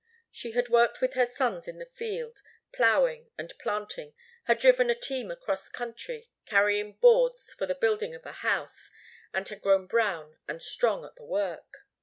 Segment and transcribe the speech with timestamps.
[0.31, 2.41] She had worked with her sons in the field,
[2.73, 8.25] ploughing and planting, had driven a team across country, carrying boards for the building of
[8.25, 8.89] a house,
[9.31, 11.85] and had grown brown and strong at the work.